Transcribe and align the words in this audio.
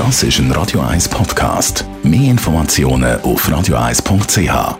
Das 0.00 0.22
ist 0.22 0.38
ein 0.38 0.50
Radio 0.52 0.80
1 0.80 1.10
Podcast. 1.10 1.84
Mehr 2.02 2.30
Informationen 2.30 3.20
auf 3.20 3.46
radio1.ch. 3.46 4.78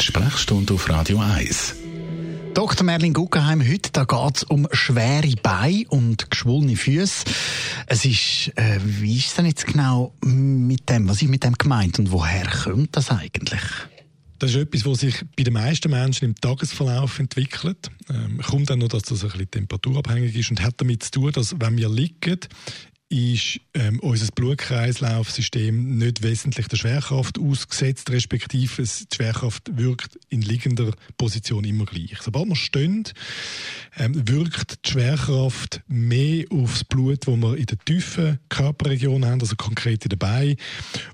Sprechstunde 0.00 0.74
auf 0.74 0.88
Radio 0.88 1.18
1. 1.18 1.74
Dr. 2.54 2.84
Merlin 2.84 3.12
Guggenheim, 3.12 3.68
heute 3.68 3.90
geht 3.90 4.36
es 4.36 4.44
um 4.44 4.68
schwere 4.70 5.34
Beine 5.42 5.88
und 5.88 6.30
geschwollene 6.30 6.76
Füße. 6.76 7.24
Es 7.88 8.04
ist, 8.04 8.52
äh, 8.54 8.78
wie 8.80 9.16
ist 9.16 9.26
es 9.26 9.34
denn 9.34 9.46
jetzt 9.46 9.66
genau 9.66 10.14
mit 10.22 10.88
dem, 10.88 11.08
was 11.08 11.20
ist 11.20 11.30
mit 11.30 11.42
dem 11.42 11.54
gemeint 11.54 11.98
und 11.98 12.12
woher 12.12 12.46
kommt 12.46 12.96
das 12.96 13.10
eigentlich? 13.10 13.60
Das 14.40 14.52
ist 14.52 14.56
etwas, 14.56 14.86
was 14.86 15.00
sich 15.00 15.16
bei 15.36 15.42
den 15.42 15.52
meisten 15.52 15.90
Menschen 15.90 16.24
im 16.24 16.34
Tagesverlauf 16.34 17.18
entwickelt. 17.18 17.90
Ähm, 18.08 18.40
kommt 18.40 18.70
dann 18.70 18.78
noch, 18.78 18.88
dass 18.88 19.02
das 19.02 19.22
ein 19.22 19.30
bisschen 19.30 19.50
temperaturabhängig 19.50 20.34
ist 20.34 20.50
und 20.50 20.62
hat 20.62 20.74
damit 20.78 21.02
zu 21.02 21.10
tun, 21.10 21.32
dass 21.32 21.60
wenn 21.60 21.76
wir 21.76 21.90
liegen, 21.90 22.38
ist 23.10 23.60
ähm, 23.74 23.98
unser 24.00 24.28
Blutkreislaufsystem 24.32 25.98
nicht 25.98 26.22
wesentlich 26.22 26.68
der 26.68 26.76
Schwerkraft 26.76 27.40
ausgesetzt, 27.40 28.08
respektive 28.10 28.84
die 28.84 29.14
Schwerkraft 29.14 29.76
wirkt 29.76 30.16
in 30.28 30.42
liegender 30.42 30.92
Position 31.18 31.64
immer 31.64 31.86
gleich. 31.86 32.16
Sobald 32.22 32.48
wir 32.48 32.56
stehen, 32.56 33.04
ähm, 33.96 34.28
wirkt 34.28 34.86
die 34.86 34.90
Schwerkraft 34.90 35.82
mehr 35.88 36.44
aufs 36.50 36.84
Blut, 36.84 37.26
wo 37.26 37.36
wir 37.36 37.56
in 37.56 37.66
der 37.66 37.78
tiefen 37.78 38.38
Körperregion 38.48 39.24
haben, 39.24 39.40
also 39.40 39.56
konkret 39.56 40.04
in 40.04 40.10
den 40.10 40.18
Beinen. 40.18 40.56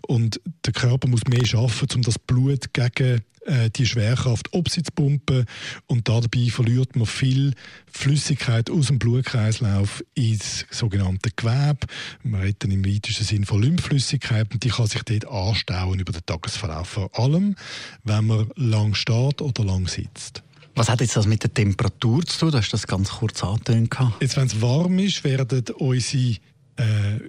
Und 0.07 0.39
der 0.67 0.75
Körper 0.75 1.09
muss 1.09 1.25
mehr 1.27 1.47
schaffen, 1.47 1.89
um 1.95 2.03
das 2.03 2.19
Blut 2.19 2.75
gegen 2.75 3.23
äh, 3.47 3.71
die 3.71 3.87
Schwerkraft 3.87 4.51
pumpen 4.95 5.47
und 5.87 6.09
dabei 6.09 6.49
verliert 6.51 6.97
man 6.97 7.07
viel 7.07 7.55
Flüssigkeit 7.91 8.71
aus 8.71 8.89
dem 8.89 8.99
Blutkreislauf 8.99 10.05
ins 10.15 10.67
sogenannte 10.71 11.31
Gewebe. 11.35 11.87
Man 12.23 12.43
redet 12.43 12.65
im 12.65 12.85
weitesten 12.85 13.25
Sinn 13.25 13.45
von 13.45 13.63
Lymphflüssigkeit 13.63 14.53
und 14.53 14.65
die 14.65 14.69
kann 14.69 14.87
sich 14.87 15.03
dort 15.03 15.29
anstauen 15.29 15.99
über 15.99 16.13
den 16.13 16.25
Tagesverlauf. 16.27 16.89
Vor 16.89 17.19
allem, 17.19 17.57
wenn 18.05 18.27
man 18.27 18.51
lang 18.57 18.95
steht 18.95 19.41
oder 19.41 19.65
lang 19.65 19.89
sitzt. 19.89 20.43
Was 20.75 20.91
hat 20.91 21.01
jetzt 21.01 21.17
das 21.17 21.27
mit 21.27 21.43
der 21.43 21.55
Temperatur 21.55 22.25
zu 22.27 22.39
tun? 22.39 22.51
Du 22.51 22.59
hast 22.59 22.71
das 22.71 22.87
ganz 22.87 23.09
kurz 23.11 23.43
angetönt. 23.43 23.95
Jetzt, 24.21 24.37
wenn 24.37 24.47
es 24.47 24.61
warm 24.61 24.99
ist, 24.99 25.25
werden 25.25 25.65
unsere 25.79 26.37
äh, 26.77 27.21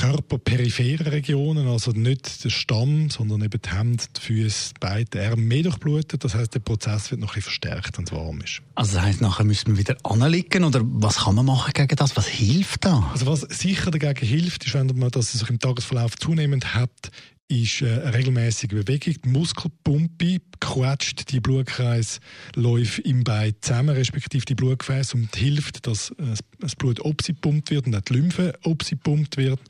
körperperipheren 0.00 1.08
Regionen, 1.08 1.68
also 1.68 1.90
nicht 1.90 2.42
der 2.42 2.48
Stamm, 2.48 3.10
sondern 3.10 3.42
eben 3.42 3.60
die 3.60 3.70
Hände, 3.70 4.04
die 4.16 4.20
Füße, 4.20 4.72
die 4.74 4.80
Beine, 4.80 5.04
die 5.04 5.18
Arme 5.18 5.42
mehr 5.42 5.62
durchblutet. 5.62 6.24
Das 6.24 6.34
heißt, 6.34 6.54
der 6.54 6.60
Prozess 6.60 7.10
wird 7.10 7.20
noch 7.20 7.36
ein 7.36 7.42
verstärkt, 7.42 7.98
wenn 7.98 8.06
es 8.06 8.12
warm 8.12 8.40
ist. 8.40 8.62
Also 8.76 8.94
das 8.94 9.02
heißt, 9.02 9.20
nachher 9.20 9.44
müssen 9.44 9.72
wir 9.72 9.78
wieder 9.78 9.96
anliegen 10.02 10.64
oder 10.64 10.80
was 10.82 11.24
kann 11.24 11.34
man 11.34 11.44
machen 11.44 11.72
gegen 11.74 11.96
das? 11.96 12.16
Was 12.16 12.28
hilft 12.28 12.86
da? 12.86 13.10
Also 13.12 13.26
was 13.26 13.40
sicher 13.40 13.90
dagegen 13.90 14.26
hilft, 14.26 14.64
ist, 14.64 14.72
wenn 14.72 14.86
man 14.98 15.10
das 15.10 15.32
sich 15.32 15.50
im 15.50 15.58
Tagesverlauf 15.58 16.16
zunehmend 16.16 16.74
hat, 16.74 17.10
ist 17.50 17.82
äh, 17.82 18.08
regelmäßige 18.08 18.70
Bewegung. 18.70 19.14
Die 19.24 19.28
Muskelpumpe 19.28 20.38
quetscht 20.60 21.32
die 21.32 21.40
Blutkreisläufe 21.40 23.02
im 23.02 23.24
Bein 23.24 23.54
zusammen, 23.60 23.90
respektive 23.90 24.44
die 24.44 24.54
Blutgefäße 24.54 25.16
und 25.16 25.34
hilft, 25.34 25.86
dass 25.86 26.10
äh, 26.10 26.36
das 26.60 26.76
Blut 26.76 27.00
pumpt 27.40 27.70
wird 27.70 27.86
und 27.86 27.96
auch 27.96 28.00
die 28.02 28.12
Lymphe 28.12 28.54
pumpt 29.02 29.36
wird. 29.36 29.60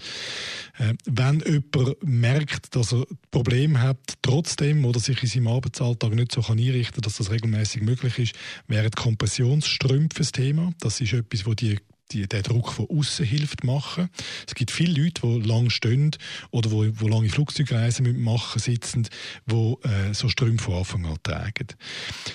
Äh, 0.79 0.95
wenn 1.07 1.41
jemand 1.41 2.03
merkt, 2.03 2.77
dass 2.77 2.93
er 2.93 3.07
Probleme 3.31 3.81
hat, 3.81 3.99
trotzdem 4.23 4.85
oder 4.85 5.01
sich 5.01 5.23
in 5.23 5.29
seinem 5.29 5.49
Arbeitsalltag 5.49 6.13
nicht 6.15 6.33
so 6.33 6.43
einrichten 6.43 6.95
kann, 6.95 7.03
dass 7.03 7.17
das 7.17 7.31
regelmäßig 7.31 7.83
möglich 7.83 8.19
ist, 8.19 8.35
wären 8.69 8.91
Kompressionsstrümpfe 8.91 10.19
das 10.19 10.33
Thema. 10.33 10.73
Das 10.81 11.01
ist 11.01 11.15
etwas, 11.15 11.47
wo 11.47 11.55
die 11.55 11.79
die, 12.13 12.27
den 12.27 12.43
Druck 12.43 12.73
von 12.73 12.89
außen 12.89 13.25
hilft 13.25 13.65
machen. 13.65 14.09
Es 14.47 14.55
gibt 14.55 14.71
viele 14.71 15.03
Leute, 15.03 15.23
die 15.23 15.49
lang 15.49 15.71
stehen 15.71 16.11
oder 16.51 16.71
wo, 16.71 16.87
wo 16.95 17.09
lange 17.09 17.29
Flugzeugreisen 17.29 18.21
machen 18.21 18.59
sitzen, 18.59 19.09
die 19.47 19.75
äh, 19.83 20.13
so 20.13 20.29
Strümpfe 20.29 20.65
von 20.65 20.75
Anfang 20.75 21.07
an 21.07 21.19
tragen. 21.23 21.69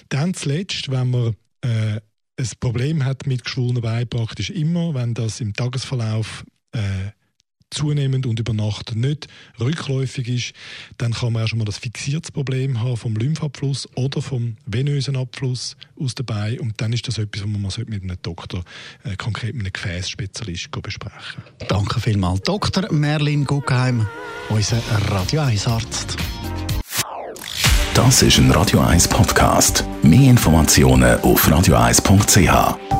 Dann 0.09 0.34
zuletzt, 0.34 0.90
wenn 0.90 1.09
man 1.09 1.35
äh, 1.62 2.00
ein 2.38 2.50
Problem 2.59 3.06
hat 3.06 3.28
mit 3.28 3.44
geschwollenen 3.44 3.81
Beinen, 3.81 4.09
praktisch 4.09 4.50
immer, 4.50 4.94
wenn 4.94 5.14
das 5.14 5.40
im 5.40 5.53
Tagesverlauf 5.53 6.46
äh, 6.74 7.05
zunehmend 7.75 8.25
und 8.25 8.40
über 8.40 8.53
Nacht 8.53 8.96
nicht 8.96 9.28
rückläufig 9.59 10.28
ist, 10.28 10.53
dann 10.97 11.13
kann 11.13 11.34
man 11.34 11.44
auch 11.44 11.47
schon 11.47 11.59
mal 11.59 11.66
das 11.66 11.78
fixiertes 11.78 12.31
Problem 12.31 12.81
haben 12.81 12.97
vom 12.97 13.16
Lymphabfluss 13.16 13.88
oder 13.96 14.22
vom 14.22 14.58
venösen 14.66 15.16
Abfluss 15.16 15.75
aus 16.00 16.16
den 16.16 16.25
Beinen 16.25 16.59
und 16.59 16.81
dann 16.81 16.94
ist 16.94 17.08
das 17.08 17.18
etwas, 17.18 17.44
was 17.44 17.50
man 17.50 17.62
mal 17.62 17.72
mit 17.88 18.03
einem 18.03 18.18
Doktor, 18.22 18.64
äh, 19.03 19.16
konkret 19.16 19.53
mit 19.56 19.66
einem 19.66 19.74
Gefäßspezialist 19.74 20.72
besprechen 20.81 21.44
Danke 21.68 22.00
vielmals. 22.00 22.41
Dr. 22.41 22.91
Merlin 22.91 23.46
Guggenheim, 23.46 24.08
unser 24.50 24.81
Radio 25.09 25.41
1 25.41 25.68
Arzt. 25.68 26.18
Das 27.94 28.22
ist 28.22 28.38
ein 28.38 28.52
Radio 28.52 28.81
1 28.81 29.08
Podcast. 29.08 29.85
Mehr 30.03 30.30
Informationen 30.30 31.19
auf 31.22 31.47
radio1.ch. 31.47 32.95